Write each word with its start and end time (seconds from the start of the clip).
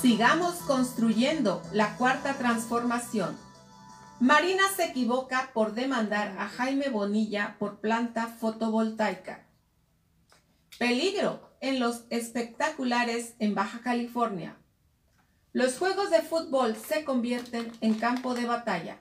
Sigamos 0.00 0.56
construyendo 0.66 1.62
la 1.72 1.96
cuarta 1.96 2.34
transformación. 2.34 3.38
Marina 4.20 4.62
se 4.76 4.84
equivoca 4.84 5.50
por 5.54 5.72
demandar 5.72 6.36
a 6.38 6.48
Jaime 6.48 6.88
Bonilla 6.88 7.56
por 7.58 7.80
planta 7.80 8.26
fotovoltaica. 8.26 9.46
Peligro 10.78 11.50
en 11.60 11.80
los 11.80 12.04
espectaculares 12.10 13.34
en 13.38 13.54
Baja 13.54 13.80
California. 13.80 14.56
Los 15.52 15.78
juegos 15.78 16.10
de 16.10 16.20
fútbol 16.20 16.76
se 16.76 17.04
convierten 17.04 17.72
en 17.80 17.94
campo 17.94 18.34
de 18.34 18.44
batalla. 18.44 18.98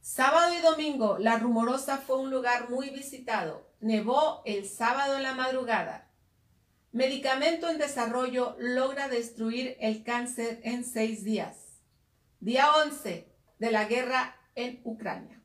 Sábado 0.00 0.52
y 0.54 0.60
domingo, 0.60 1.16
la 1.18 1.38
rumorosa 1.38 1.98
fue 1.98 2.18
un 2.18 2.30
lugar 2.30 2.68
muy 2.68 2.90
visitado. 2.90 3.70
Nevó 3.80 4.42
el 4.44 4.68
sábado 4.68 5.16
en 5.16 5.22
la 5.22 5.34
madrugada. 5.34 6.07
Medicamento 6.98 7.68
en 7.68 7.78
desarrollo 7.78 8.56
logra 8.58 9.06
destruir 9.06 9.76
el 9.78 10.02
cáncer 10.02 10.58
en 10.64 10.84
seis 10.84 11.22
días. 11.22 11.54
Día 12.40 12.74
11 12.74 13.32
de 13.60 13.70
la 13.70 13.84
guerra 13.84 14.36
en 14.56 14.80
Ucrania. 14.82 15.40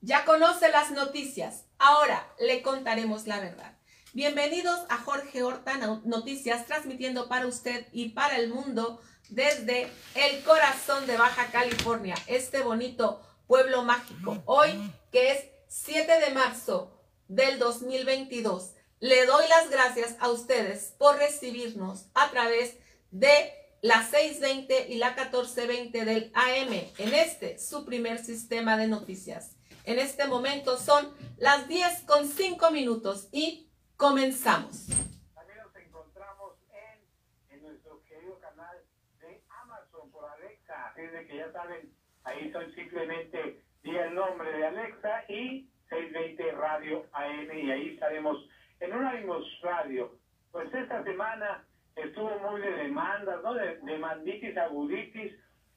Ya 0.00 0.24
conoce 0.24 0.68
las 0.68 0.92
noticias. 0.92 1.64
Ahora 1.76 2.24
le 2.38 2.62
contaremos 2.62 3.26
la 3.26 3.40
verdad. 3.40 3.78
Bienvenidos 4.12 4.78
a 4.90 4.98
Jorge 4.98 5.42
Horta 5.42 5.76
Noticias, 6.04 6.66
transmitiendo 6.66 7.28
para 7.28 7.48
usted 7.48 7.88
y 7.90 8.10
para 8.10 8.36
el 8.36 8.48
mundo 8.48 9.00
desde 9.28 9.90
el 10.14 10.40
corazón 10.44 11.04
de 11.08 11.16
Baja 11.16 11.50
California, 11.50 12.14
este 12.28 12.60
bonito 12.60 13.20
pueblo 13.48 13.82
mágico. 13.82 14.40
Hoy, 14.44 14.70
que 15.10 15.32
es 15.32 15.44
7 15.66 16.20
de 16.20 16.30
marzo 16.32 16.96
del 17.26 17.58
2022. 17.58 18.74
Le 19.00 19.24
doy 19.24 19.48
las 19.48 19.70
gracias 19.70 20.14
a 20.20 20.28
ustedes 20.28 20.94
por 20.98 21.16
recibirnos 21.16 22.10
a 22.12 22.30
través 22.30 22.78
de 23.10 23.50
la 23.80 24.02
620 24.02 24.92
y 24.92 24.98
la 24.98 25.12
1420 25.12 26.04
del 26.04 26.30
AM 26.34 26.72
en 26.98 27.14
este, 27.14 27.58
su 27.58 27.86
primer 27.86 28.18
sistema 28.18 28.76
de 28.76 28.88
noticias. 28.88 29.56
En 29.84 29.98
este 29.98 30.26
momento 30.26 30.76
son 30.76 31.14
las 31.38 31.66
10 31.66 32.02
con 32.02 32.28
5 32.28 32.70
minutos 32.72 33.30
y 33.32 33.70
comenzamos. 33.96 34.88
También 35.34 35.60
nos 35.64 35.74
encontramos 35.76 36.56
en, 36.70 37.56
en 37.56 37.62
nuestro 37.62 38.04
querido 38.04 38.38
canal 38.38 38.84
de 39.22 39.42
Amazon 39.48 40.10
por 40.10 40.26
Alexa. 40.28 40.88
Así 40.88 41.06
de 41.06 41.26
que 41.26 41.38
ya 41.38 41.50
saben, 41.52 41.90
ahí 42.24 42.52
son 42.52 42.70
simplemente 42.74 43.64
di 43.82 43.96
el 43.96 44.14
nombre 44.14 44.52
de 44.52 44.66
Alexa 44.66 45.24
y 45.30 45.70
620 45.88 46.52
Radio 46.52 47.06
AM 47.14 47.58
y 47.58 47.70
ahí 47.70 47.88
estaremos 47.94 48.36
en 48.80 48.92
Unánimos 48.94 49.44
Radio, 49.62 50.10
pues 50.52 50.72
esta 50.74 51.04
semana 51.04 51.64
estuvo 51.96 52.38
muy 52.38 52.60
de 52.62 52.72
demandas, 52.72 53.42
¿no? 53.42 53.54
De 53.54 53.76
demanditis 53.82 54.56
aguditis 54.56 55.32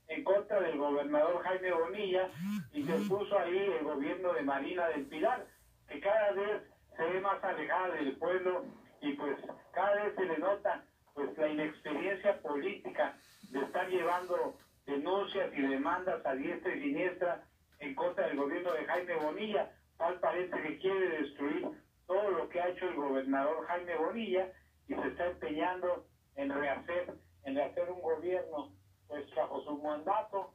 en 0.07 0.23
contra 0.23 0.59
del 0.61 0.77
gobernador 0.77 1.43
Jaime 1.43 1.71
Bonilla 1.71 2.29
y 2.71 2.83
se 2.83 2.93
puso 3.09 3.37
ahí 3.37 3.57
el 3.57 3.83
gobierno 3.83 4.33
de 4.33 4.41
Marina 4.41 4.87
del 4.89 5.05
Pilar, 5.07 5.45
que 5.87 5.99
cada 5.99 6.31
vez 6.31 6.63
se 6.95 7.03
ve 7.03 7.19
más 7.19 7.43
alejada 7.43 7.95
del 7.95 8.15
pueblo 8.17 8.65
y 9.01 9.13
pues 9.13 9.37
cada 9.73 10.03
vez 10.03 10.15
se 10.15 10.25
le 10.25 10.37
nota 10.37 10.83
pues 11.13 11.37
la 11.37 11.47
inexperiencia 11.49 12.41
política 12.41 13.17
de 13.49 13.59
estar 13.59 13.87
llevando 13.89 14.57
denuncias 14.85 15.51
y 15.55 15.61
demandas 15.61 16.25
a 16.25 16.35
diestra 16.35 16.73
y 16.75 16.81
siniestra 16.81 17.43
en 17.79 17.95
contra 17.95 18.27
del 18.27 18.37
gobierno 18.37 18.71
de 18.73 18.85
Jaime 18.85 19.15
Bonilla, 19.15 19.71
tal 19.97 20.19
parece 20.19 20.61
que 20.61 20.79
quiere 20.79 21.09
destruir 21.19 21.67
todo 22.13 22.29
lo 22.29 22.49
que 22.49 22.61
ha 22.61 22.69
hecho 22.69 22.87
el 22.87 22.95
gobernador 22.95 23.65
Jaime 23.65 23.95
Bonilla 23.95 24.51
y 24.87 24.93
se 24.93 25.07
está 25.07 25.25
empeñando 25.25 26.05
en 26.35 26.53
rehacer, 26.53 27.11
en 27.43 27.55
rehacer 27.55 27.89
un 27.89 28.01
gobierno 28.01 28.71
pues 29.07 29.25
bajo 29.35 29.63
su 29.63 29.77
mandato, 29.79 30.53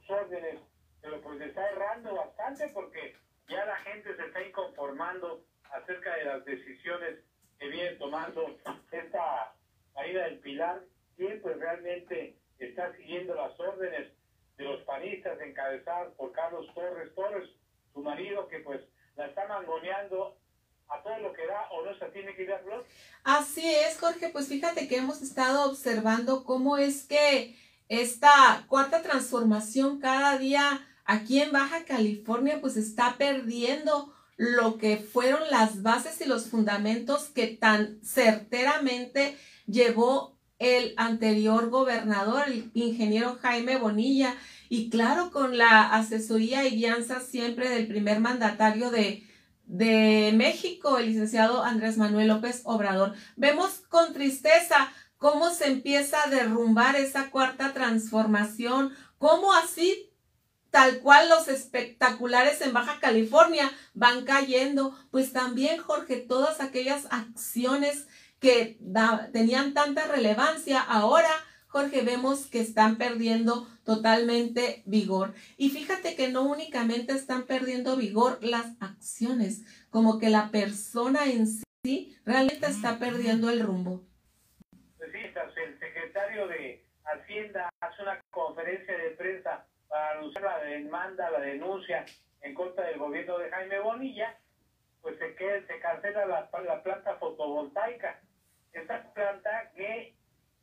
sus 0.00 0.10
órdenes, 0.10 0.60
pero 1.00 1.20
pues 1.22 1.40
está 1.40 1.66
errando 1.70 2.14
bastante 2.14 2.68
porque 2.74 3.16
ya 3.48 3.64
la 3.64 3.76
gente 3.76 4.14
se 4.16 4.26
está 4.26 4.42
inconformando 4.42 5.44
acerca 5.72 6.14
de 6.16 6.24
las 6.24 6.44
decisiones 6.44 7.20
que 7.58 7.68
viene 7.68 7.96
tomando 7.96 8.58
esta 8.90 9.54
caída 9.94 10.24
del 10.24 10.40
Pilar, 10.40 10.82
y 11.16 11.26
pues 11.38 11.58
realmente 11.58 12.36
está 12.58 12.94
siguiendo 12.96 13.34
las 13.34 13.58
órdenes 13.58 14.12
de 14.58 14.64
los 14.64 14.82
panistas 14.82 15.40
encabezados 15.40 16.12
por 16.16 16.32
Carlos 16.32 16.66
Torres 16.74 17.14
Torres, 17.14 17.48
su 17.94 18.02
marido 18.02 18.46
que 18.48 18.58
pues 18.60 18.82
la 19.16 19.26
está 19.26 19.46
mangoneando 19.46 20.36
a 20.88 21.02
todo 21.02 21.18
lo 21.18 21.32
que 21.32 21.46
da 21.46 21.68
o 21.70 21.84
no 21.84 21.94
se 21.98 22.06
tiene 22.06 22.34
que 22.34 22.46
dar 22.46 22.62
Así 23.24 23.74
es, 23.74 23.98
Jorge, 23.98 24.25
pues 24.36 24.48
fíjate 24.48 24.86
que 24.86 24.98
hemos 24.98 25.22
estado 25.22 25.64
observando 25.64 26.44
cómo 26.44 26.76
es 26.76 27.04
que 27.04 27.56
esta 27.88 28.66
cuarta 28.68 29.00
transformación 29.00 29.98
cada 29.98 30.36
día 30.36 30.86
aquí 31.06 31.40
en 31.40 31.52
Baja 31.52 31.86
California 31.86 32.60
pues 32.60 32.76
está 32.76 33.16
perdiendo 33.16 34.12
lo 34.36 34.76
que 34.76 34.98
fueron 34.98 35.40
las 35.50 35.82
bases 35.82 36.20
y 36.20 36.26
los 36.26 36.50
fundamentos 36.50 37.30
que 37.30 37.46
tan 37.46 37.98
certeramente 38.04 39.38
llevó 39.66 40.36
el 40.58 40.92
anterior 40.98 41.70
gobernador, 41.70 42.44
el 42.46 42.70
ingeniero 42.74 43.38
Jaime 43.40 43.78
Bonilla, 43.78 44.36
y 44.68 44.90
claro, 44.90 45.30
con 45.30 45.56
la 45.56 45.94
asesoría 45.94 46.66
y 46.66 46.76
guianza 46.76 47.20
siempre 47.20 47.70
del 47.70 47.86
primer 47.86 48.20
mandatario 48.20 48.90
de, 48.90 49.25
de 49.66 50.32
México, 50.34 50.98
el 50.98 51.06
licenciado 51.06 51.62
Andrés 51.62 51.98
Manuel 51.98 52.28
López 52.28 52.62
Obrador. 52.64 53.14
Vemos 53.36 53.82
con 53.88 54.12
tristeza 54.12 54.92
cómo 55.18 55.50
se 55.50 55.66
empieza 55.66 56.22
a 56.22 56.30
derrumbar 56.30 56.96
esa 56.96 57.30
cuarta 57.30 57.72
transformación, 57.72 58.92
cómo 59.18 59.52
así 59.52 60.10
tal 60.70 60.98
cual 61.00 61.28
los 61.28 61.48
espectaculares 61.48 62.60
en 62.60 62.72
Baja 62.72 62.98
California 63.00 63.72
van 63.94 64.24
cayendo, 64.24 64.96
pues 65.10 65.32
también 65.32 65.80
Jorge, 65.80 66.16
todas 66.16 66.60
aquellas 66.60 67.06
acciones 67.10 68.06
que 68.40 68.78
tenían 69.32 69.72
tanta 69.72 70.06
relevancia 70.06 70.80
ahora 70.80 71.30
Jorge, 71.68 72.02
vemos 72.02 72.46
que 72.46 72.60
están 72.60 72.96
perdiendo 72.96 73.66
totalmente 73.84 74.82
vigor. 74.86 75.34
Y 75.56 75.70
fíjate 75.70 76.16
que 76.16 76.28
no 76.28 76.42
únicamente 76.42 77.12
están 77.12 77.44
perdiendo 77.44 77.96
vigor 77.96 78.38
las 78.42 78.80
acciones, 78.80 79.64
como 79.90 80.18
que 80.18 80.30
la 80.30 80.50
persona 80.50 81.26
en 81.26 81.46
sí 81.46 82.16
realmente 82.24 82.66
está 82.66 82.98
perdiendo 82.98 83.50
el 83.50 83.60
rumbo. 83.60 84.02
Pues 84.98 85.12
sí, 85.12 85.18
el 85.18 85.78
secretario 85.78 86.48
de 86.48 86.84
Hacienda 87.04 87.68
hace 87.80 88.02
una 88.02 88.20
conferencia 88.30 88.96
de 88.96 89.10
prensa 89.10 89.64
para 89.88 90.18
anunciar 90.18 90.44
la 90.44 90.58
demanda, 90.58 91.30
la 91.30 91.40
denuncia 91.40 92.04
en 92.42 92.54
contra 92.54 92.86
del 92.86 92.98
gobierno 92.98 93.38
de 93.38 93.50
Jaime 93.50 93.78
Bonilla, 93.80 94.36
pues 95.02 95.18
se, 95.18 95.34
queda, 95.36 95.64
se 95.66 95.78
cancela 95.78 96.26
la, 96.26 96.50
la 96.64 96.82
planta 96.82 97.14
fotovoltaica. 97.16 98.20
Esta 98.72 99.12
planta 99.14 99.70
que 99.76 100.14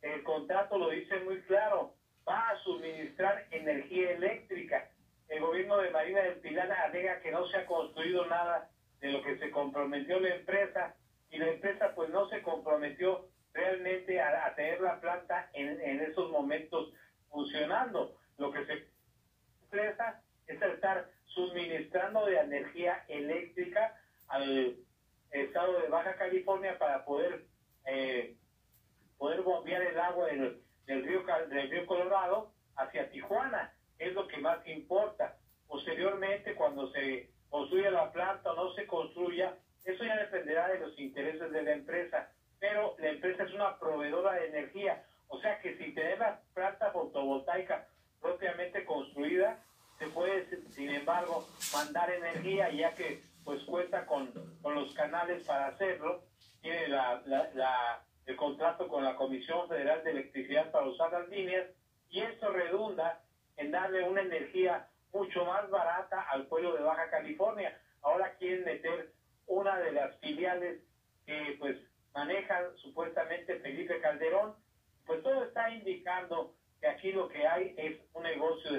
el 0.04 0.22
contrato 0.22 0.76
lo 0.76 0.90
dice 0.90 1.18
muy 1.20 1.40
claro, 1.42 1.94
va 2.28 2.50
a 2.50 2.58
suministrar 2.58 3.46
energía 3.50 4.12
eléctrica. 4.12 4.90
El 5.28 5.40
gobierno 5.40 5.78
de 5.78 5.90
Marina 5.90 6.22
del 6.22 6.40
Pilar 6.40 6.70
alega 6.70 7.20
que 7.20 7.30
no 7.30 7.46
se 7.48 7.56
ha 7.56 7.66
construido 7.66 8.26
nada 8.26 8.70
de 9.00 9.12
lo 9.12 9.22
que 9.22 9.38
se 9.38 9.50
comprometió 9.50 10.20
la 10.20 10.34
empresa 10.34 10.94
y 11.30 11.38
la 11.38 11.48
empresa 11.48 11.94
pues 11.94 12.10
no 12.10 12.28
se 12.28 12.42
comprometió 12.42 13.28
realmente 13.54 14.20
a, 14.20 14.54
tener 14.54 14.80
la 14.80 15.00
planta 15.00 15.48
en, 15.54 16.00
esos 16.00 16.30
momentos 16.30 16.92
funcionando. 17.30 18.14
Lo 18.36 18.52
que 18.52 18.66
se 18.66 18.88
empresa 19.62 20.22
es 20.46 20.60
estar 20.60 21.08
suministrando 21.26 22.26
de 22.26 22.36
energía 22.36 23.04
eléctrica 23.08 23.96
al 24.28 24.76
estado 25.30 25.80
de 25.80 25.88
Baja 25.88 26.14
California 26.16 26.78
para 26.78 27.04
poder 27.04 27.44
eh, 27.86 28.36
poder 29.24 29.40
bombear 29.40 29.80
el 29.80 29.98
agua 29.98 30.26
del, 30.26 30.62
río, 30.86 31.24
del 31.48 31.70
río 31.70 31.86
Colorado 31.86 32.52
hacia 32.76 33.08
Tijuana. 33.08 33.72
Es 33.98 34.12
lo 34.12 34.28
que 34.28 34.36
más 34.36 34.58
importa. 34.66 35.38
Posteriormente, 35.66 36.54
cuando 36.54 36.92
se 36.92 37.30
construya 37.48 37.90
la 37.90 38.12
planta 38.12 38.52
o 38.52 38.54
no 38.54 38.74
se 38.74 38.86
construya, 38.86 39.56
eso 39.82 40.04
ya 40.04 40.18
dependerá 40.18 40.68
de 40.68 40.80
los 40.80 40.98
intereses 41.00 41.50
de 41.50 41.62
la 41.62 41.72
empresa. 41.72 42.28
Pero 42.60 42.96
la 42.98 43.08
empresa 43.08 43.44
es 43.44 43.54
una 43.54 43.78
proveedora 43.78 44.34
de 44.34 44.48
energía. 44.48 45.02
O 45.28 45.40
sea 45.40 45.58
que 45.60 45.74
si 45.78 45.94
tener 45.94 46.18
la 46.18 46.42
planta 46.52 46.90
fotovoltaica 46.90 47.88
propiamente 48.20 48.84
construida, 48.84 49.58
se 49.98 50.06
puede, 50.08 50.46
sin 50.72 50.90
embargo, 50.90 51.48
mandar 51.72 52.10
energía, 52.10 52.70
ya 52.72 52.94
que 52.94 53.22
pues 53.42 53.62
cuenta 53.64 54.04
con, 54.04 54.30
con 54.60 54.74
los 54.74 54.92
canales 54.92 55.44
para 55.44 55.68
hacerlo, 55.68 56.24
tiene 56.60 56.88
la 56.88 58.04
el 58.26 58.36
contrato 58.36 58.88
con 58.88 59.04
la 59.04 59.16
Comisión 59.16 59.68
Federal 59.68 60.02
de 60.04 60.10
Electricidad 60.10 60.70
para 60.70 60.86
usar 60.86 61.12
las 61.12 61.28
líneas 61.28 61.66
y 62.10 62.20
esto 62.20 62.50
redunda 62.50 63.22
en 63.56 63.70
darle 63.70 64.08
una 64.08 64.22
energía 64.22 64.88
mucho 65.12 65.44
más 65.44 65.68
barata 65.70 66.22
al 66.30 66.46
pueblo 66.46 66.74
de 66.74 66.82
Baja 66.82 67.10
California. 67.10 67.78
Ahora 68.02 68.34
quieren 68.36 68.64
meter 68.64 69.12
una 69.46 69.78
de 69.78 69.92
las 69.92 70.18
filiales 70.20 70.82
que 71.26 71.56
pues 71.58 71.76
maneja 72.14 72.70
supuestamente 72.76 73.60
Felipe 73.60 74.00
Calderón 74.00 74.54
pues 75.06 75.22
todo 75.22 75.44
está 75.44 75.70
indicando 75.70 76.54
que 76.80 76.88
aquí 76.88 77.12
lo 77.12 77.28
que 77.28 77.46
hay 77.46 77.74
es 77.76 78.00
un 78.14 78.22
negocio 78.22 78.70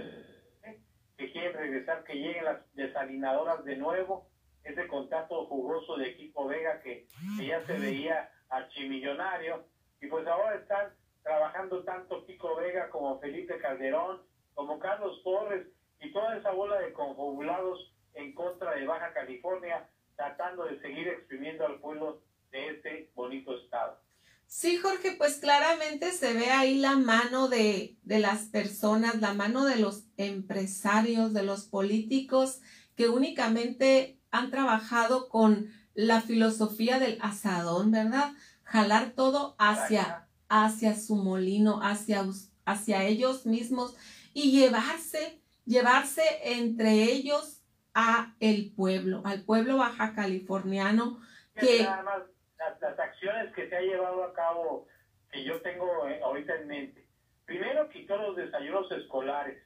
que 1.17 1.31
quieren 1.31 1.53
regresar, 1.53 2.03
que 2.03 2.15
lleguen 2.15 2.45
las 2.45 2.73
desalinadoras 2.73 3.63
de 3.63 3.77
nuevo, 3.77 4.27
ese 4.63 4.87
contacto 4.87 5.45
jugoso 5.45 5.95
de 5.97 6.09
equipo 6.09 6.47
Vega 6.47 6.81
que, 6.81 7.07
que 7.37 7.47
ya 7.47 7.65
se 7.65 7.79
veía 7.79 8.29
archimillonario, 8.49 9.65
y 10.01 10.07
pues 10.07 10.27
ahora 10.27 10.55
están 10.55 10.93
trabajando 11.23 11.83
tanto 11.83 12.25
Pico 12.25 12.55
Vega 12.55 12.89
como 12.89 13.19
Felipe 13.19 13.57
Calderón, 13.59 14.21
como 14.53 14.79
Carlos 14.79 15.21
Torres 15.23 15.67
y 15.99 16.11
toda 16.13 16.37
esa 16.37 16.51
bola 16.51 16.79
de 16.79 16.93
confabulados 16.93 17.93
en 18.13 18.33
contra 18.33 18.75
de 18.75 18.85
Baja 18.85 19.11
California, 19.13 19.89
tratando 20.15 20.65
de 20.65 20.79
seguir 20.81 21.07
exprimiendo 21.07 21.65
al 21.65 21.79
pueblo 21.79 22.21
de 22.51 22.67
este 22.69 23.11
bonito 23.15 23.57
estado. 23.57 23.99
Sí, 24.47 24.77
Jorge, 24.77 25.15
pues 25.17 25.37
claramente 25.37 26.11
se 26.11 26.33
ve 26.33 26.51
ahí 26.51 26.77
la 26.77 26.95
mano 26.95 27.47
de, 27.47 27.97
de 28.03 28.19
las 28.19 28.43
personas, 28.45 29.19
la 29.19 29.33
mano 29.33 29.65
de 29.65 29.77
los 29.77 30.05
empresarios, 30.17 31.33
de 31.33 31.43
los 31.43 31.65
políticos 31.65 32.61
que 32.95 33.09
únicamente 33.09 34.19
han 34.31 34.51
trabajado 34.51 35.27
con 35.27 35.67
la 35.95 36.21
filosofía 36.21 36.99
del 36.99 37.17
asadón, 37.21 37.89
¿verdad? 37.91 38.33
Jalar 38.63 39.11
todo 39.11 39.55
hacia, 39.57 40.27
hacia 40.49 40.95
su 40.95 41.15
molino, 41.15 41.79
hacia, 41.81 42.23
hacia 42.65 43.03
ellos 43.05 43.45
mismos 43.45 43.95
y 44.33 44.51
llevarse, 44.51 45.41
llevarse 45.65 46.23
entre 46.43 47.03
ellos 47.03 47.63
a 47.93 48.35
el 48.41 48.73
pueblo, 48.75 49.21
al 49.25 49.43
pueblo 49.43 49.77
baja 49.77 50.13
californiano 50.13 51.19
que... 51.55 51.83
las, 51.83 52.99
acciones 52.99 53.53
que 53.53 53.69
se 53.69 53.75
ha 53.75 53.81
llevado 53.81 54.23
a 54.23 54.33
cabo 54.33 54.87
que 55.31 55.43
yo 55.43 55.61
tengo 55.61 56.07
eh, 56.07 56.19
ahorita 56.23 56.55
en 56.55 56.67
mente. 56.67 57.07
Primero 57.45 57.89
quitó 57.89 58.17
los 58.17 58.35
desayunos 58.35 58.91
escolares. 58.91 59.63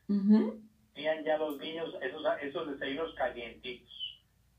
Tenían 0.93 1.23
ya 1.23 1.37
los 1.37 1.57
niños 1.57 1.95
esos, 2.01 2.23
esos 2.41 2.71
desayunos 2.71 3.15
calientitos. 3.15 4.08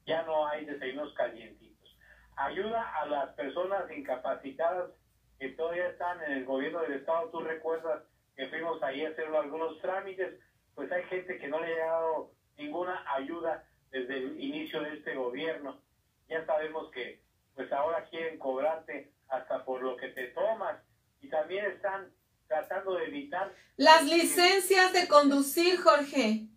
Ya 0.07 0.23
no 0.23 0.47
hay 0.47 0.65
desayunos 0.65 1.13
calientitos. 1.15 1.97
Ayuda 2.37 2.83
a 3.01 3.07
las 3.07 3.35
personas 3.35 3.91
incapacitadas 3.91 4.91
que 5.39 5.51
todavía 5.51 5.89
están 5.89 6.23
en 6.25 6.33
el 6.33 6.45
gobierno 6.45 6.81
del 6.83 6.95
estado. 6.95 7.31
Tú 7.31 7.41
recuerdas 7.41 8.03
que 8.37 8.49
fuimos 8.49 8.83
ahí 8.83 9.05
a 9.05 9.11
hacer 9.11 9.27
algunos 9.27 9.81
trámites, 9.81 10.39
pues 10.75 10.91
hay 10.93 11.03
gente 11.05 11.39
que 11.39 11.49
no 11.49 11.61
le 11.61 11.81
ha 11.83 11.87
dado 11.87 12.33
ninguna 12.57 13.05
ayuda 13.15 13.65
desde 13.91 14.19
el 14.19 14.41
inicio 14.41 14.83
de 14.83 14.95
este 14.95 15.15
gobierno. 15.15 15.81
Ya 16.29 16.45
sabemos 16.47 16.91
que 16.93 17.23
pues 17.55 17.71
ahora 17.73 18.05
quieren 18.09 18.39
cobrarte 18.39 19.13
hasta 19.29 19.65
por 19.65 19.83
lo 19.83 19.97
que 19.97 20.09
te 20.09 20.29
tomas 20.29 20.81
y 21.21 21.29
también 21.29 21.67
están 21.67 22.11
tratando 22.47 22.97
de 22.97 23.07
evitar 23.07 23.53
las 23.77 24.05
licencias 24.05 24.93
de 24.93 25.09
conducir, 25.09 25.79
Jorge. 25.81 26.49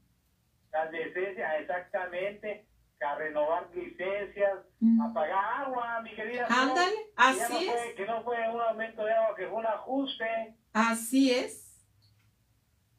Las 0.72 0.92
licencias, 0.92 1.62
exactamente, 1.62 2.66
a 3.04 3.16
renovar 3.16 3.70
licencias, 3.74 4.60
mm. 4.80 5.02
a 5.02 5.14
pagar 5.14 5.62
agua, 5.66 6.02
mi 6.02 6.16
querida. 6.16 6.48
Ándale, 6.50 6.96
así 7.16 7.68
es. 7.68 7.96
que 7.96 8.06
no 8.06 8.24
fue 8.24 8.38
un 8.50 8.62
aumento 8.62 9.04
de 9.06 9.14
agua, 9.14 9.36
que 9.36 9.48
fue 9.48 9.60
un 9.60 9.66
ajuste. 9.66 10.56
Así 10.74 11.32
es. 11.32 11.86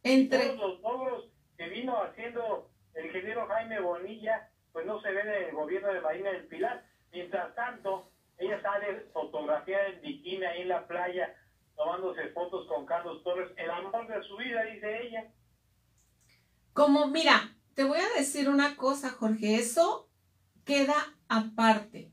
Entre... 0.02 0.50
Todos 0.50 0.58
los 0.58 0.80
logros 0.80 1.24
que 1.56 1.68
vino 1.68 2.02
haciendo 2.02 2.70
el 2.94 3.06
ingeniero 3.06 3.46
Jaime 3.46 3.80
Bonilla, 3.80 4.50
pues 4.72 4.86
no 4.86 5.00
se 5.00 5.10
ven 5.10 5.28
en 5.28 5.44
el 5.44 5.54
gobierno 5.54 5.92
de 5.92 6.00
Marina 6.00 6.30
del 6.30 6.46
Pilar. 6.46 6.84
Mientras 7.12 7.54
tanto, 7.54 8.10
ella 8.38 8.60
sale 8.60 9.06
fotografiada 9.12 9.88
en 9.88 10.00
bikini 10.02 10.44
ahí 10.44 10.62
en 10.62 10.68
la 10.68 10.86
playa, 10.86 11.34
tomándose 11.76 12.28
fotos 12.28 12.66
con 12.68 12.84
Carlos 12.86 13.22
Torres, 13.22 13.50
el 13.56 13.70
amor 13.70 14.06
de 14.06 14.22
su 14.24 14.36
vida, 14.36 14.62
dice 14.64 15.06
ella. 15.06 15.24
Como, 16.72 17.06
mira, 17.06 17.54
te 17.74 17.84
voy 17.84 17.98
a 17.98 18.18
decir 18.18 18.48
una 18.48 18.76
cosa, 18.76 19.10
Jorge, 19.10 19.56
eso 19.56 20.08
queda 20.64 20.94
aparte. 21.28 22.12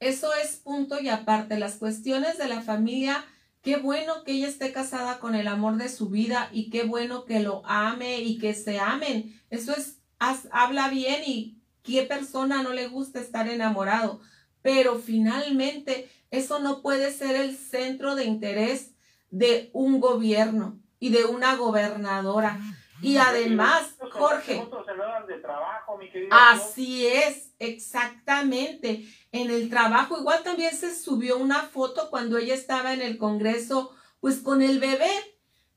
Eso 0.00 0.34
es 0.34 0.56
punto 0.56 1.00
y 1.00 1.08
aparte. 1.08 1.58
Las 1.58 1.76
cuestiones 1.76 2.38
de 2.38 2.48
la 2.48 2.62
familia 2.62 3.24
Qué 3.62 3.76
bueno 3.76 4.24
que 4.24 4.32
ella 4.32 4.48
esté 4.48 4.72
casada 4.72 5.20
con 5.20 5.36
el 5.36 5.46
amor 5.46 5.76
de 5.76 5.88
su 5.88 6.08
vida 6.08 6.50
y 6.52 6.68
qué 6.68 6.82
bueno 6.82 7.24
que 7.24 7.38
lo 7.38 7.62
ame 7.64 8.20
y 8.20 8.38
que 8.38 8.54
se 8.54 8.80
amen. 8.80 9.40
Eso 9.50 9.72
es, 9.72 10.00
habla 10.18 10.88
bien 10.88 11.22
y 11.24 11.58
qué 11.84 12.02
persona 12.02 12.64
no 12.64 12.72
le 12.72 12.88
gusta 12.88 13.20
estar 13.20 13.48
enamorado. 13.48 14.20
Pero 14.62 14.98
finalmente 14.98 16.10
eso 16.32 16.58
no 16.58 16.82
puede 16.82 17.12
ser 17.12 17.36
el 17.36 17.56
centro 17.56 18.16
de 18.16 18.24
interés 18.24 18.94
de 19.30 19.70
un 19.72 20.00
gobierno 20.00 20.80
y 20.98 21.10
de 21.10 21.24
una 21.24 21.54
gobernadora. 21.54 22.60
Y 23.02 23.16
además, 23.16 23.96
Jorge, 24.12 24.64
así 26.30 27.06
es, 27.06 27.52
exactamente. 27.58 29.04
En 29.32 29.50
el 29.50 29.68
trabajo, 29.68 30.18
igual 30.18 30.42
también 30.42 30.74
se 30.74 30.94
subió 30.94 31.36
una 31.36 31.62
foto 31.62 32.08
cuando 32.10 32.38
ella 32.38 32.54
estaba 32.54 32.92
en 32.94 33.02
el 33.02 33.18
Congreso, 33.18 33.90
pues 34.20 34.38
con 34.38 34.62
el 34.62 34.78
bebé, 34.78 35.10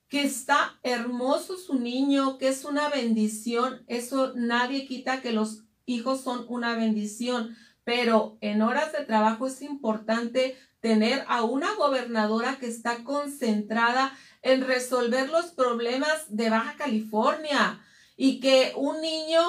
que 0.08 0.22
está 0.22 0.78
hermoso 0.84 1.56
su 1.56 1.74
niño, 1.80 2.38
que 2.38 2.48
es 2.48 2.64
una 2.64 2.88
bendición. 2.88 3.84
Eso 3.88 4.32
nadie 4.36 4.86
quita 4.86 5.20
que 5.20 5.32
los 5.32 5.64
hijos 5.84 6.20
son 6.20 6.46
una 6.48 6.76
bendición, 6.76 7.56
pero 7.82 8.38
en 8.40 8.62
horas 8.62 8.92
de 8.92 9.04
trabajo 9.04 9.48
es 9.48 9.62
importante 9.62 10.56
tener 10.80 11.24
a 11.26 11.42
una 11.42 11.74
gobernadora 11.74 12.58
que 12.60 12.66
está 12.66 13.02
concentrada 13.02 14.16
en 14.46 14.64
resolver 14.64 15.28
los 15.28 15.46
problemas 15.46 16.26
de 16.28 16.50
Baja 16.50 16.76
California 16.76 17.84
y 18.16 18.38
que 18.38 18.72
un 18.76 19.00
niño, 19.00 19.40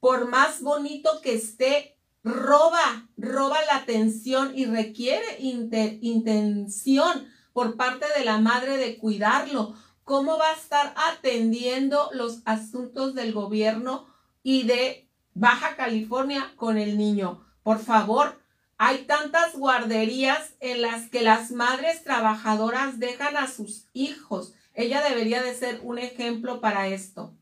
por 0.00 0.26
más 0.28 0.60
bonito 0.60 1.20
que 1.22 1.34
esté, 1.34 1.96
roba, 2.24 3.08
roba 3.16 3.58
la 3.66 3.76
atención 3.76 4.50
y 4.58 4.66
requiere 4.66 5.38
intención 5.38 7.28
por 7.52 7.76
parte 7.76 8.06
de 8.18 8.24
la 8.24 8.38
madre 8.38 8.76
de 8.76 8.98
cuidarlo. 8.98 9.76
¿Cómo 10.02 10.36
va 10.36 10.50
a 10.50 10.54
estar 10.54 10.94
atendiendo 10.96 12.10
los 12.12 12.42
asuntos 12.44 13.14
del 13.14 13.32
gobierno 13.32 14.08
y 14.42 14.64
de 14.64 15.08
Baja 15.34 15.76
California 15.76 16.52
con 16.56 16.76
el 16.76 16.98
niño? 16.98 17.46
Por 17.62 17.78
favor, 17.78 18.40
hay 18.78 19.06
tantas 19.06 19.56
guarderías 19.56 20.56
en 20.60 20.82
las 20.82 21.08
que 21.10 21.22
las 21.22 21.50
madres 21.50 22.02
trabajadoras 22.02 22.98
dejan 22.98 23.36
a 23.36 23.46
sus 23.46 23.88
hijos. 23.92 24.54
Ella 24.74 25.02
debería 25.02 25.42
de 25.42 25.54
ser 25.54 25.80
un 25.82 25.98
ejemplo 25.98 26.60
para 26.60 26.88
esto. 26.88 27.32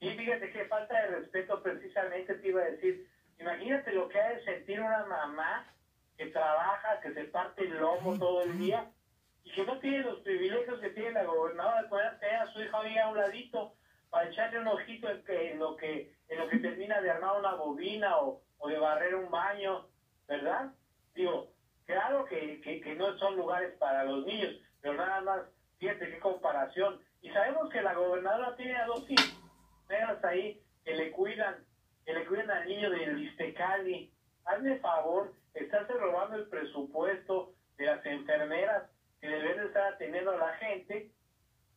Y 0.00 0.10
fíjate 0.10 0.50
qué 0.52 0.64
falta 0.66 0.94
de 0.94 1.08
respeto 1.08 1.62
precisamente 1.62 2.34
te 2.34 2.48
iba 2.48 2.62
a 2.62 2.70
decir. 2.70 3.08
Imagínate 3.38 3.92
lo 3.92 4.08
que 4.08 4.20
ha 4.20 4.30
de 4.30 4.44
sentir 4.44 4.80
una 4.80 5.04
mamá 5.06 5.66
que 6.16 6.26
trabaja, 6.26 7.00
que 7.00 7.12
se 7.12 7.24
parte 7.24 7.62
el 7.62 7.76
lomo 7.78 8.18
todo 8.18 8.42
el 8.42 8.58
día 8.58 8.90
y 9.44 9.50
que 9.50 9.64
no 9.64 9.78
tiene 9.78 10.00
los 10.00 10.20
privilegios 10.20 10.80
que 10.80 10.90
tiene 10.90 11.12
la 11.12 11.24
gobernadora 11.24 11.82
de 11.82 11.88
poder 11.88 12.18
tener 12.18 12.36
a 12.36 12.52
su 12.52 12.60
hija 12.60 12.80
ahí 12.80 12.98
a 12.98 13.08
un 13.08 13.16
ladito 13.16 13.74
para 14.10 14.28
echarle 14.28 14.60
un 14.60 14.68
ojito 14.68 15.10
en, 15.10 15.22
que, 15.24 15.52
en 15.52 15.58
lo 15.58 15.76
que 15.76 16.16
en 16.28 16.38
lo 16.38 16.48
que 16.48 16.58
termina 16.58 17.00
de 17.00 17.10
armar 17.10 17.38
una 17.38 17.54
bobina 17.54 18.18
o, 18.18 18.42
o 18.58 18.68
de 18.68 18.78
barrer 18.78 19.14
un 19.14 19.30
baño 19.30 19.86
¿verdad? 20.28 20.72
Digo, 21.14 21.50
claro 21.86 22.24
que, 22.26 22.60
que, 22.60 22.94
no 22.94 23.18
son 23.18 23.36
lugares 23.36 23.74
para 23.78 24.04
los 24.04 24.24
niños, 24.24 24.54
pero 24.80 24.94
nada 24.94 25.20
más, 25.22 25.42
fíjate 25.78 26.10
qué 26.10 26.18
comparación. 26.20 27.00
Y 27.22 27.30
sabemos 27.30 27.70
que 27.70 27.82
la 27.82 27.94
gobernadora 27.94 28.54
tiene 28.56 28.76
a 28.76 28.86
dos 28.86 29.10
hijos 29.10 29.38
ahí 30.24 30.62
que 30.84 30.94
le 30.94 31.10
cuidan, 31.12 31.56
que 32.04 32.12
le 32.12 32.26
cuidan 32.26 32.50
al 32.50 32.68
niño 32.68 32.90
del 32.90 33.22
Istecali. 33.22 34.12
Hazme 34.44 34.78
favor, 34.78 35.34
estás 35.54 35.88
robando 35.88 36.36
el 36.36 36.48
presupuesto 36.48 37.54
de 37.76 37.86
las 37.86 38.04
enfermeras 38.06 38.90
que 39.20 39.28
deben 39.28 39.66
estar 39.66 39.94
atendiendo 39.94 40.32
a 40.32 40.36
la 40.36 40.54
gente 40.56 41.10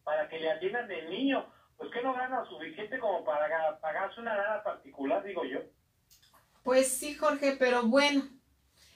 para 0.03 0.27
que 0.29 0.39
le 0.39 0.51
atiendan 0.51 0.91
el 0.91 1.10
niño. 1.10 1.46
Pues 1.77 1.91
que 1.91 2.03
no 2.03 2.13
gana 2.13 2.46
suficiente 2.46 3.00
como 3.00 3.24
para 3.24 3.79
pagarse 3.79 4.20
una 4.20 4.36
lana 4.36 4.63
particular, 4.63 5.24
digo 5.24 5.43
yo. 5.46 5.60
Pues 6.63 7.00
sí, 7.00 7.15
Jorge, 7.15 7.55
pero 7.58 7.88
bueno, 7.88 8.22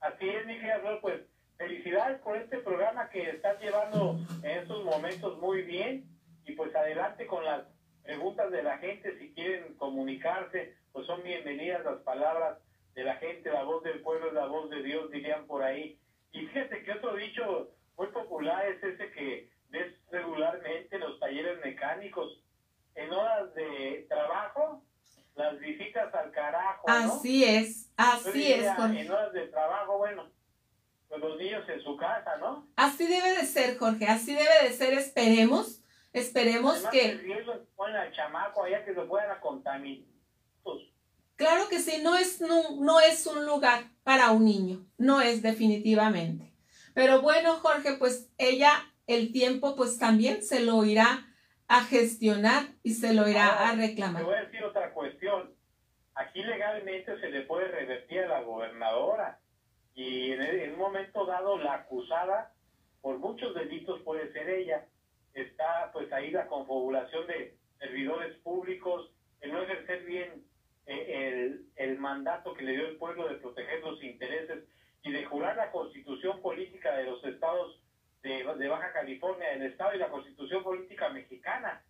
Así 0.00 0.28
es, 0.28 0.44
mi 0.46 0.54
querida 0.54 0.98
pues 1.00 1.20
felicidades 1.56 2.20
por 2.20 2.36
este 2.36 2.58
programa 2.58 3.08
que 3.10 3.30
estás 3.30 3.60
llevando 3.60 4.18
en 4.42 4.50
estos 4.50 4.84
momentos 4.84 5.40
muy 5.40 5.62
bien 5.62 6.13
y 6.46 6.52
pues 6.52 6.74
adelante 6.74 7.26
con 7.26 7.44
las 7.44 7.64
preguntas 8.02 8.50
de 8.50 8.62
la 8.62 8.78
gente, 8.78 9.18
si 9.18 9.32
quieren 9.32 9.74
comunicarse, 9.74 10.76
pues 10.92 11.06
son 11.06 11.22
bienvenidas 11.22 11.84
las 11.84 12.00
palabras 12.02 12.58
de 12.94 13.04
la 13.04 13.16
gente, 13.16 13.50
la 13.50 13.64
voz 13.64 13.82
del 13.82 14.00
pueblo 14.00 14.28
es 14.28 14.34
la 14.34 14.46
voz 14.46 14.70
de 14.70 14.82
Dios, 14.82 15.10
dirían 15.10 15.46
por 15.46 15.62
ahí. 15.62 15.98
Y 16.32 16.46
fíjate 16.46 16.82
que 16.82 16.92
otro 16.92 17.14
dicho 17.16 17.70
muy 17.96 18.08
popular 18.08 18.66
es 18.68 18.82
ese 18.82 19.10
que 19.12 19.48
ves 19.70 19.94
regularmente 20.10 20.94
en 20.94 21.00
los 21.00 21.18
talleres 21.18 21.58
mecánicos, 21.64 22.40
en 22.94 23.12
horas 23.12 23.54
de 23.54 24.06
trabajo, 24.08 24.82
las 25.34 25.58
visitas 25.58 26.14
al 26.14 26.30
carajo. 26.30 26.88
Así 26.88 27.44
es, 27.44 27.90
así 27.96 28.52
es. 28.52 28.66
En 28.66 29.10
horas 29.10 29.32
de 29.32 29.48
trabajo, 29.48 29.98
bueno, 29.98 30.30
pues 31.08 31.20
los 31.20 31.38
niños 31.38 31.68
en 31.68 31.82
su 31.82 31.96
casa, 31.96 32.36
¿no? 32.36 32.68
Así 32.76 33.06
debe 33.06 33.30
de 33.36 33.46
ser, 33.46 33.78
Jorge, 33.78 34.06
así 34.06 34.34
debe 34.34 34.68
de 34.68 34.72
ser, 34.72 34.92
esperemos 34.94 35.83
Esperemos 36.14 36.86
que... 36.92 37.20
Claro 41.34 41.68
que 41.68 41.80
sí, 41.80 42.00
no 42.04 42.16
es, 42.16 42.40
no, 42.40 42.76
no 42.80 43.00
es 43.00 43.26
un 43.26 43.44
lugar 43.44 43.82
para 44.04 44.30
un 44.30 44.44
niño, 44.44 44.86
no 44.96 45.20
es 45.20 45.42
definitivamente. 45.42 46.52
Pero 46.94 47.20
bueno, 47.20 47.54
Jorge, 47.54 47.96
pues 47.98 48.32
ella 48.38 48.70
el 49.08 49.32
tiempo 49.32 49.74
pues 49.74 49.98
también 49.98 50.44
se 50.44 50.60
lo 50.60 50.84
irá 50.84 51.26
a 51.66 51.82
gestionar 51.82 52.62
y 52.84 52.94
se 52.94 53.12
lo 53.12 53.28
irá 53.28 53.68
a 53.68 53.74
reclamar. 53.74 54.22
Te 54.22 54.26
voy 54.26 54.36
a 54.36 54.44
decir 54.44 54.62
otra 54.62 54.92
cuestión. 54.92 55.52
Aquí 56.14 56.44
legalmente 56.44 57.18
se 57.18 57.28
le 57.28 57.40
puede 57.40 57.66
revertir 57.66 58.20
a 58.20 58.28
la 58.28 58.42
gobernadora 58.42 59.40
y 59.96 60.30
en 60.30 60.74
un 60.74 60.78
momento 60.78 61.26
dado 61.26 61.58
la 61.58 61.74
acusada 61.74 62.52
por 63.00 63.18
muchos 63.18 63.52
delitos 63.56 64.00
puede 64.02 64.32
ser 64.32 64.48
ella 64.48 64.86
está 65.34 65.90
pues 65.92 66.12
ahí 66.12 66.30
la 66.30 66.46
confabulación 66.46 67.26
de 67.26 67.56
servidores 67.78 68.36
públicos, 68.38 69.10
el 69.40 69.52
no 69.52 69.62
ejercer 69.62 70.04
bien 70.04 70.44
eh, 70.86 71.58
el, 71.76 71.98
mandato 71.98 72.54
que 72.54 72.62
le 72.62 72.72
dio 72.72 72.86
el 72.86 72.96
pueblo 72.96 73.28
de 73.28 73.36
proteger 73.36 73.80
los 73.80 74.02
intereses 74.02 74.64
y 75.02 75.12
de 75.12 75.24
jurar 75.24 75.56
la 75.56 75.70
constitución 75.70 76.40
política 76.40 76.94
de 76.96 77.04
los 77.04 77.24
estados 77.24 77.80
de, 78.22 78.68
Baja 78.68 78.92
California, 78.92 79.52
el 79.52 79.62
estado 79.62 79.94
y 79.94 79.98
la 79.98 80.08
constitución 80.08 80.62
política 80.62 81.10
mexicana. 81.10 81.82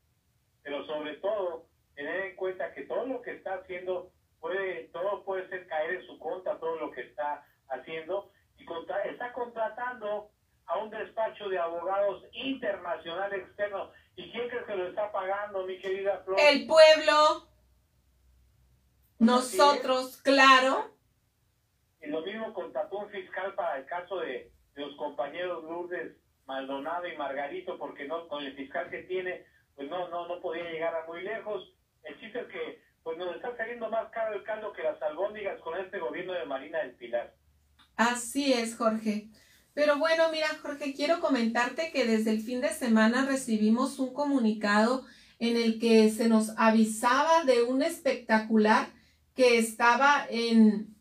Pero 0.63 0.85
sobre 0.87 1.15
todo, 1.17 1.67
tener 1.95 2.27
en 2.27 2.37
cuenta 2.37 2.73
que 2.73 2.83
todo 2.83 3.07
lo 3.07 3.23
que 3.23 3.33
está 3.33 3.55
haciendo 3.55 4.11
puede, 4.41 4.89
todo 4.93 5.23
puede 5.25 5.49
ser 5.49 5.67
caer 5.69 5.95
en 5.95 6.07
su 6.07 6.19
contra, 6.19 6.59
todo 6.59 6.79
lo 6.79 6.91
que 6.91 7.03
está 7.03 7.47
haciendo, 7.69 8.33
y 8.59 8.65
está 9.11 9.33
contratando 9.33 10.31
a 10.66 10.78
un 10.78 10.90
despacho 10.90 11.49
de 11.49 11.59
abogados 11.59 12.25
internacional 12.33 13.33
externo. 13.33 13.90
¿Y 14.16 14.30
quién 14.30 14.49
crees 14.49 14.64
que 14.64 14.76
lo 14.76 14.88
está 14.88 15.11
pagando, 15.12 15.66
mi 15.66 15.78
querida 15.78 16.23
Flor? 16.25 16.38
El 16.40 16.66
pueblo. 16.66 17.49
Nosotros, 19.18 20.21
claro. 20.23 20.90
Y 22.02 22.09
lo 22.09 22.23
mismo 22.23 22.52
contrató 22.52 22.99
un 22.99 23.11
fiscal 23.11 23.54
para 23.54 23.78
el 23.78 23.87
caso 23.87 24.21
de, 24.21 24.52
los 24.75 24.97
compañeros 24.97 25.62
Lourdes 25.64 26.16
Maldonado 26.47 27.06
y 27.06 27.16
Margarito, 27.16 27.78
porque 27.78 28.06
no 28.06 28.26
con 28.28 28.44
el 28.44 28.54
fiscal 28.56 28.90
que 28.90 29.04
tiene, 29.04 29.47
pues 29.76 29.88
no, 29.88 30.09
no, 30.09 30.26
no 30.26 30.40
podía 30.40 30.64
llegar 30.64 30.94
a 30.94 31.06
muy 31.06 31.23
lejos. 31.23 31.73
El 32.02 32.18
chiste 32.21 32.40
es 32.40 32.47
que 32.49 32.83
pues 33.04 33.16
nos 33.18 33.37
está 33.37 33.56
saliendo 33.56 33.88
más 33.88 34.11
caro 34.11 34.35
el 34.35 34.42
caldo 34.42 34.73
que 34.73 34.83
las 34.83 35.00
albóndigas 35.00 35.61
con 35.61 35.78
este 35.78 35.99
gobierno 35.99 36.33
de 36.33 36.44
Marina 36.44 36.78
del 36.78 36.97
Pilar. 36.97 37.35
Así 37.97 38.52
es, 38.52 38.76
Jorge. 38.76 39.28
Pero 39.75 39.99
bueno, 39.99 40.31
mira, 40.31 40.47
Jorge, 40.62 40.95
quiero 40.95 41.21
comentarte 41.21 41.90
que 41.90 42.07
desde 42.07 42.31
el 42.31 42.40
fin 42.40 42.61
de 42.61 42.73
semana 42.73 43.26
recibimos 43.26 43.99
un 43.99 44.14
comunicado 44.14 45.04
en 45.40 45.57
el 45.57 45.81
que 45.81 46.11
se 46.12 46.28
nos 46.28 46.50
avisaba 46.57 47.45
de 47.45 47.64
un 47.64 47.83
espectacular 47.83 48.88
que 49.35 49.59
estaba 49.59 50.26
en, 50.31 50.95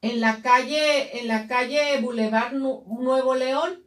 en 0.00 0.20
la 0.20 0.42
calle, 0.42 1.18
en 1.18 1.26
la 1.26 1.48
calle 1.48 2.00
Boulevard 2.00 2.54
Nuevo 2.54 3.34
León, 3.34 3.84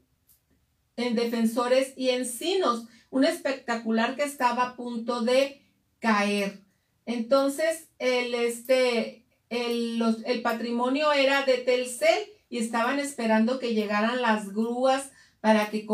en 0.97 1.15
Defensores 1.15 1.93
y 1.95 2.09
Encinos, 2.09 2.87
un 3.09 3.23
espectacular 3.23 4.17
que 4.17 4.23
estaba 4.23 4.63
a 4.63 4.75
punto 4.75 5.21
de 5.21 5.61
caer. 5.99 6.59
Entonces, 7.05 7.87
el, 7.97 8.33
este, 8.33 9.25
el, 9.49 10.01
el 10.25 10.41
patrimonio 10.41 11.13
era 11.13 11.43
de 11.43 11.59
Telcel 11.59 12.27
y 12.53 12.59
estaban 12.59 12.99
esperando 12.99 13.57
que 13.57 13.73
llegaran 13.73 14.21
las 14.21 14.53
grúas 14.53 15.11
para 15.41 15.71
que, 15.71 15.87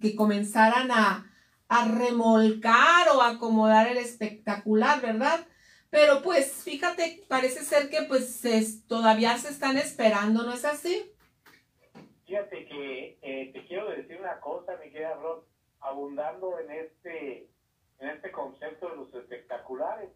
que 0.00 0.16
comenzaran 0.16 0.90
a, 0.90 1.30
a 1.68 1.84
remolcar 1.86 3.10
o 3.14 3.20
acomodar 3.20 3.88
el 3.88 3.98
espectacular, 3.98 5.02
¿verdad? 5.02 5.46
Pero 5.90 6.22
pues 6.22 6.64
fíjate, 6.64 7.24
parece 7.28 7.62
ser 7.62 7.90
que 7.90 8.04
pues 8.08 8.42
todavía 8.88 9.36
se 9.36 9.50
están 9.50 9.76
esperando, 9.76 10.44
¿no 10.44 10.54
es 10.54 10.64
así? 10.64 11.12
Fíjate 12.24 12.64
que 12.64 13.18
eh, 13.20 13.50
te 13.52 13.66
quiero 13.66 13.90
decir 13.90 14.18
una 14.18 14.40
cosa, 14.40 14.78
mi 14.82 14.90
querida 14.90 15.12
Rod, 15.12 15.42
abundando 15.80 16.58
en 16.58 16.70
este, 16.70 17.50
en 17.98 18.08
este 18.08 18.32
concepto 18.32 18.88
de 18.88 18.96
los 18.96 19.14
espectaculares. 19.14 20.08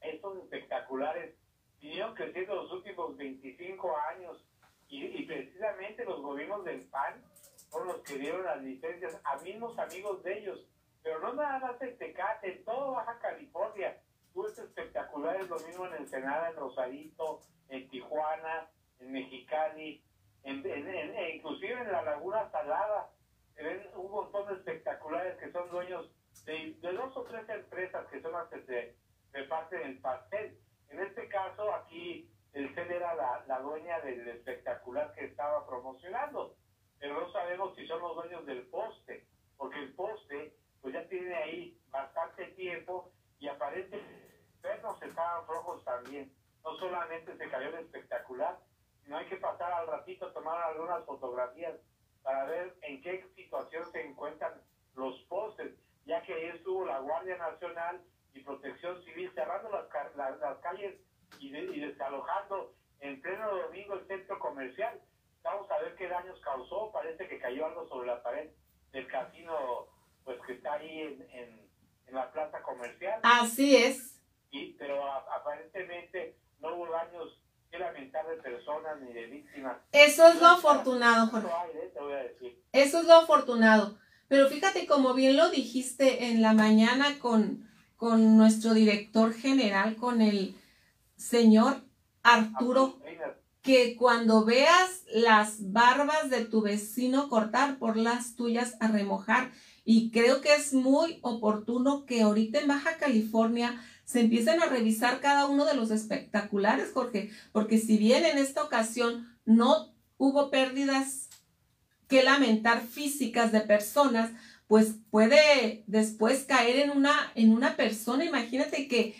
Estos 0.00 0.38
espectaculares 0.44 1.34
vinieron 1.80 2.14
creciendo 2.14 2.54
los 2.54 2.72
últimos 2.72 3.16
25 3.16 3.96
años 4.14 4.44
y, 4.88 5.24
precisamente 5.24 6.04
los 6.04 6.20
gobiernos 6.22 6.64
del 6.64 6.82
PAN 6.82 7.22
fueron 7.70 7.88
los 7.88 8.00
que 8.02 8.18
dieron 8.18 8.44
las 8.44 8.62
licencias 8.62 9.20
a 9.24 9.36
mismos 9.38 9.78
amigos 9.78 10.22
de 10.22 10.38
ellos. 10.38 10.64
Pero 11.02 11.20
no 11.20 11.34
nada 11.34 11.58
más 11.58 11.80
en 11.82 11.98
Tecate, 11.98 12.52
en 12.52 12.64
todo 12.64 12.92
Baja 12.92 13.18
California. 13.18 14.00
Tú 14.32 14.46
es 14.46 14.58
espectacular, 14.58 15.40
es 15.40 15.48
lo 15.48 15.58
mismo 15.60 15.86
en 15.86 15.94
Ensenada, 15.94 16.50
en 16.50 16.56
Rosarito, 16.56 17.40
en 17.68 17.88
Tijuana, 17.88 18.68
en 19.00 19.12
Mexicali, 19.12 20.02
en, 20.44 20.64
e 20.64 21.36
inclusive 21.36 21.80
en 21.80 21.90
la 21.90 22.02
Laguna 22.02 22.48
Salada. 22.50 23.10
Se 23.54 23.62
ven 23.62 23.88
un 23.96 24.10
montón 24.10 24.46
de 24.48 24.54
espectaculares 24.54 25.36
que 25.38 25.50
son 25.50 25.68
dueños 25.70 26.10
de, 26.44 26.76
dos 26.80 27.16
o 27.16 27.22
tres 27.24 27.48
empresas 27.48 28.06
que 28.08 28.20
son 28.20 28.32
las 28.32 28.48
que 28.48 28.62
se 28.62 28.94
reparten 29.32 29.82
el 29.82 29.98
pastel. 29.98 30.58
En 30.90 31.00
este 31.00 31.28
caso, 31.28 31.74
aquí 31.74 32.30
el 32.52 32.74
CEL 32.74 32.90
era 32.90 33.14
la, 33.46 33.58
dueña 33.60 34.00
del 34.00 34.26
espectacular 34.28 35.12
que 35.14 35.26
estaba 35.26 35.66
promocionando, 35.66 36.56
pero 36.98 37.20
no 37.20 37.30
sabemos 37.30 37.74
si 37.76 37.86
son 37.86 38.00
los 38.00 38.14
dueños 38.16 38.46
del 38.46 38.66
poste, 38.68 39.26
porque 39.58 39.78
el 39.78 39.94
poste 39.94 40.56
pues 40.80 40.94
ya 40.94 41.06
tiene 41.08 41.34
ahí 41.34 41.78
bastante 41.90 42.46
tiempo 42.52 43.12
y 43.38 43.48
aparentemente 43.48 44.26
perros 44.62 45.02
estaban 45.02 45.46
rojos 45.46 45.84
también. 45.84 46.32
No 46.64 46.76
solamente 46.78 47.36
se 47.36 47.50
cayó 47.50 47.68
el 47.68 47.84
espectacular, 47.84 48.58
sino 49.04 49.18
hay 49.18 49.26
que 49.26 49.36
pasar 49.36 49.72
al 49.72 49.86
ratito 49.86 50.26
a 50.26 50.32
tomar 50.32 50.62
algunas 50.62 51.04
fotografías 51.04 51.74
para 52.22 52.46
ver 52.46 52.74
en 52.82 53.02
qué 53.02 53.22
situación 53.36 53.84
se 53.92 54.00
encuentran 54.02 54.54
los 54.94 55.20
postes, 55.28 55.74
ya 56.06 56.22
que 56.22 56.32
ahí 56.32 56.46
estuvo 56.46 56.86
la 56.86 57.00
Guardia 57.00 57.36
Nacional 57.36 58.02
y 58.32 58.40
Protección 58.40 59.02
Civil 59.04 59.30
cerrando 59.34 59.70
las, 59.70 60.16
las 60.16 60.58
calles 60.58 60.96
y, 61.38 61.80
desalojando 61.80 62.72
en 63.00 63.20
pleno 63.20 63.56
domingo 63.56 63.94
el 63.94 64.06
centro 64.06 64.38
comercial. 64.38 65.00
Vamos 65.42 65.70
a 65.70 65.78
ver 65.78 65.94
qué 65.96 66.08
daños 66.08 66.40
causó. 66.40 66.90
Parece 66.92 67.28
que 67.28 67.38
cayó 67.38 67.66
algo 67.66 67.88
sobre 67.88 68.08
la 68.08 68.22
pared 68.22 68.50
del 68.92 69.06
casino, 69.06 69.86
pues 70.24 70.40
que 70.46 70.54
está 70.54 70.75
ahí 70.86 71.00
en, 71.00 71.26
en, 71.32 71.66
la 72.14 72.30
plaza 72.32 72.62
comercial. 72.62 73.20
Así 73.22 73.76
es. 73.76 74.20
Y, 74.50 74.72
pero 74.74 75.04
aparentemente 75.04 76.38
no 76.60 76.74
hubo 76.76 76.88
daños 76.90 77.42
que 77.70 77.78
lamentar 77.78 78.26
de 78.28 78.36
personas 78.36 79.00
ni 79.00 79.12
de 79.12 79.26
víctimas. 79.26 79.76
Eso 79.92 80.26
es 80.28 80.40
lo 80.40 80.46
afortunado, 80.46 81.26
Jorge. 81.26 81.48
Eso 82.72 83.00
es 83.00 83.06
lo 83.06 83.14
afortunado. 83.14 83.98
Pero 84.28 84.48
fíjate, 84.48 84.86
como 84.86 85.14
bien 85.14 85.36
lo 85.36 85.50
dijiste 85.50 86.26
en 86.26 86.42
la 86.42 86.52
mañana 86.52 87.18
con, 87.18 87.68
con 87.96 88.36
nuestro 88.36 88.72
director 88.72 89.34
general, 89.34 89.96
con 89.96 90.20
el 90.20 90.54
señor 91.16 91.82
Arturo, 92.22 92.98
que 93.62 93.96
cuando 93.96 94.44
veas 94.44 95.02
las 95.12 95.72
barbas 95.72 96.30
de 96.30 96.44
tu 96.44 96.62
vecino 96.62 97.28
cortar 97.28 97.78
por 97.78 97.96
las 97.96 98.36
tuyas 98.36 98.76
a 98.80 98.88
remojar. 98.88 99.50
Y 99.88 100.10
creo 100.10 100.40
que 100.40 100.52
es 100.52 100.74
muy 100.74 101.20
oportuno 101.22 102.06
que 102.06 102.20
ahorita 102.20 102.58
en 102.58 102.66
Baja 102.66 102.96
California 102.96 103.80
se 104.04 104.20
empiecen 104.20 104.60
a 104.60 104.66
revisar 104.66 105.20
cada 105.20 105.46
uno 105.46 105.64
de 105.64 105.74
los 105.74 105.92
espectaculares, 105.92 106.90
Jorge, 106.92 107.30
porque 107.52 107.78
si 107.78 107.96
bien 107.96 108.24
en 108.24 108.36
esta 108.36 108.64
ocasión 108.64 109.32
no 109.44 109.94
hubo 110.18 110.50
pérdidas 110.50 111.28
que 112.08 112.24
lamentar 112.24 112.80
físicas 112.80 113.52
de 113.52 113.60
personas, 113.60 114.32
pues 114.66 114.96
puede 115.12 115.84
después 115.86 116.42
caer 116.42 116.80
en 116.80 116.90
una, 116.90 117.30
en 117.36 117.52
una 117.52 117.76
persona. 117.76 118.24
Imagínate 118.24 118.88
que, 118.88 119.14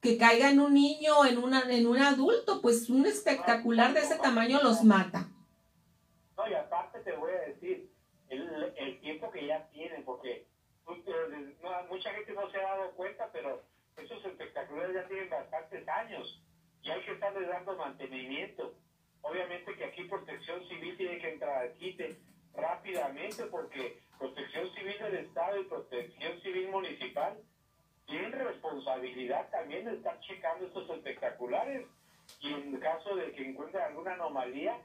que 0.00 0.16
caiga 0.16 0.50
en 0.50 0.60
un 0.60 0.72
niño, 0.72 1.26
en, 1.26 1.36
una, 1.36 1.60
en 1.70 1.86
un 1.86 1.98
adulto, 1.98 2.62
pues 2.62 2.88
un 2.88 3.04
espectacular 3.04 3.92
de 3.92 4.00
ese 4.00 4.16
tamaño 4.16 4.62
los 4.62 4.82
mata. 4.82 5.28
No, 6.38 6.44
y 6.48 6.52
te 7.04 7.12
voy 7.12 7.32
a 7.32 7.48
decir, 7.48 7.90
el, 8.36 9.00
tiempo 9.00 9.30
que 9.30 9.46
ya 9.46 9.66
tienen, 9.68 10.04
porque 10.04 10.46
mucha 11.88 12.12
gente 12.12 12.32
no 12.32 12.50
se 12.50 12.58
ha 12.58 12.62
dado 12.62 12.90
cuenta, 12.92 13.30
pero 13.32 13.62
esos 13.96 14.24
espectaculares 14.24 14.94
ya 14.94 15.08
tienen 15.08 15.30
bastantes 15.30 15.88
años 15.88 16.42
y 16.82 16.90
hay 16.90 17.00
que 17.02 17.12
estarles 17.12 17.48
dando 17.48 17.76
mantenimiento. 17.76 18.74
Obviamente 19.22 19.74
que 19.74 19.84
aquí 19.84 20.04
Protección 20.04 20.66
Civil 20.68 20.96
tiene 20.96 21.18
que 21.18 21.32
entrar 21.32 21.62
al 21.62 21.72
quite 21.74 22.16
rápidamente 22.54 23.46
porque 23.46 23.98
Protección 24.18 24.72
Civil 24.74 24.98
del 25.00 25.16
Estado 25.26 25.60
y 25.60 25.64
Protección 25.64 26.40
Civil 26.42 26.68
Municipal 26.68 27.38
tienen 28.06 28.32
responsabilidad 28.32 29.50
también 29.50 29.84
de 29.84 29.94
estar 29.94 30.20
checando 30.20 30.66
estos 30.66 30.88
espectaculares 30.90 31.86
y 32.40 32.52
en 32.52 32.78
caso 32.78 33.16
de 33.16 33.32
que 33.32 33.48
encuentren 33.48 33.82
alguna 33.82 34.14
anomalía, 34.14 34.78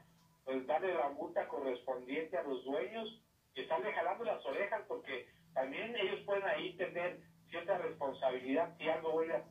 pues 0.44 0.66
darle 0.66 0.94
la 0.94 1.08
multa 1.10 1.46
correspondiente 1.48 2.36
a 2.36 2.42
los 2.42 2.64
dueños 2.64 3.21
y 3.54 3.60
estarle 3.60 3.92
jalando 3.92 4.24
las 4.24 4.44
orejas 4.44 4.82
porque 4.88 5.28
también 5.54 5.94
ellos 5.96 6.20
pueden 6.24 6.44
ahí 6.44 6.76
tener 6.76 7.20
cierta 7.50 7.78
responsabilidad 7.78 8.74
si 8.78 8.88
algo 8.88 9.12
voy 9.12 9.30
a... 9.30 9.42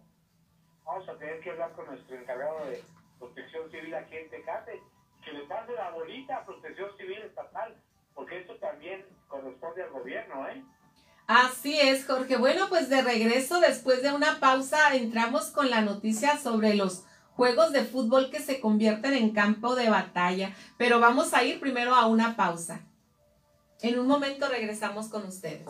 Vamos 0.84 1.08
a 1.08 1.18
tener 1.18 1.40
que 1.42 1.52
hablar 1.52 1.74
con 1.74 1.86
nuestro 1.86 2.16
encargado 2.16 2.66
de 2.66 2.82
protección 3.20 3.70
civil 3.70 3.94
aquí 3.94 4.18
en 4.18 4.30
Tecate, 4.30 4.82
que 5.24 5.32
le 5.32 5.44
pase 5.44 5.74
la 5.74 5.92
bolita 5.92 6.38
a 6.38 6.46
protección 6.46 6.90
civil 6.98 7.20
estatal, 7.20 7.76
porque 8.16 8.40
eso 8.40 8.56
también 8.56 9.06
corresponde 9.28 9.84
al 9.84 9.92
gobierno, 9.92 10.48
¿eh? 10.50 10.64
Así 11.28 11.80
es, 11.80 12.06
Jorge. 12.08 12.38
Bueno, 12.38 12.66
pues 12.68 12.90
de 12.90 13.04
regreso, 13.04 13.62
después 13.62 14.02
de 14.02 14.12
una 14.12 14.40
pausa, 14.40 14.96
entramos 14.96 15.52
con 15.52 15.70
la 15.70 15.82
noticia 15.82 16.38
sobre 16.38 16.74
los 16.74 17.06
juegos 17.36 17.72
de 17.72 17.86
fútbol 17.86 18.30
que 18.32 18.40
se 18.40 18.60
convierten 18.60 19.14
en 19.14 19.32
campo 19.32 19.76
de 19.76 19.90
batalla. 19.90 20.52
Pero 20.78 21.00
vamos 21.00 21.34
a 21.34 21.44
ir 21.44 21.60
primero 21.60 21.96
a 21.96 22.08
una 22.08 22.36
pausa. 22.36 22.82
En 23.82 24.00
un 24.00 24.08
momento 24.08 24.48
regresamos 24.48 25.08
con 25.08 25.26
ustedes. 25.26 25.68